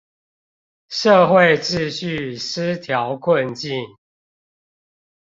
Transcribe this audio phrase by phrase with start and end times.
[0.89, 3.77] 社會秩序失調困境